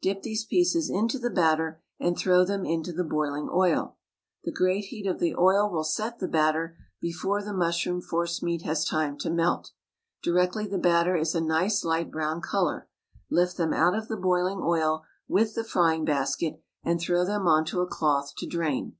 Dip 0.00 0.22
these 0.22 0.44
pieces 0.44 0.88
into 0.88 1.18
the 1.18 1.28
batter 1.28 1.82
and 1.98 2.16
throw 2.16 2.44
them 2.44 2.64
into 2.64 2.92
the 2.92 3.02
boiling 3.02 3.48
oil. 3.52 3.96
The 4.44 4.52
great 4.52 4.84
heat 4.84 5.08
of 5.08 5.18
the 5.18 5.34
oil 5.34 5.68
will 5.68 5.82
set 5.82 6.20
the 6.20 6.28
batter 6.28 6.76
before 7.00 7.42
the 7.42 7.52
mushroom 7.52 8.00
force 8.00 8.44
meat 8.44 8.62
has 8.62 8.84
time 8.84 9.18
to 9.18 9.28
melt. 9.28 9.72
Directly 10.22 10.68
the 10.68 10.78
batter 10.78 11.16
is 11.16 11.34
a 11.34 11.40
nice 11.40 11.82
light 11.84 12.12
brown 12.12 12.40
colour, 12.40 12.88
lift 13.28 13.56
them 13.56 13.72
out 13.72 13.96
of 13.96 14.06
the 14.06 14.16
boiling 14.16 14.60
oil 14.62 15.02
with 15.26 15.56
the 15.56 15.64
frying 15.64 16.04
basket, 16.04 16.62
and 16.84 17.00
throw 17.00 17.24
them 17.24 17.48
on 17.48 17.64
to 17.64 17.80
a 17.80 17.86
cloth 17.88 18.34
to 18.36 18.46
drain. 18.46 18.94